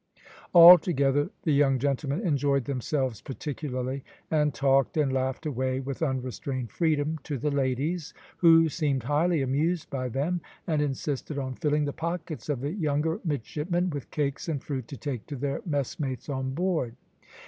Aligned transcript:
Altogether 0.55 1.29
the 1.43 1.53
young 1.53 1.77
gentlemen 1.77 2.21
enjoyed 2.25 2.65
themselves 2.65 3.21
particularly, 3.21 4.03
and 4.31 4.51
talked 4.51 4.97
and 4.97 5.13
laughed 5.13 5.45
away 5.45 5.79
with 5.79 6.01
unrestrained 6.01 6.71
freedom 6.71 7.19
to 7.21 7.37
the 7.37 7.51
ladies, 7.51 8.11
who 8.37 8.67
seemed 8.67 9.03
highly 9.03 9.43
amused 9.43 9.91
by 9.91 10.09
them, 10.09 10.41
and 10.65 10.81
insisted 10.81 11.37
on 11.37 11.53
filling 11.53 11.85
the 11.85 11.93
pockets 11.93 12.49
of 12.49 12.61
the 12.61 12.71
younger 12.71 13.19
midshipmen 13.23 13.91
with 13.91 14.09
cakes 14.09 14.49
and 14.49 14.63
fruit 14.63 14.87
to 14.87 14.97
take 14.97 15.27
to 15.27 15.35
their 15.35 15.61
messmates 15.67 16.29
on 16.29 16.55
board. 16.55 16.95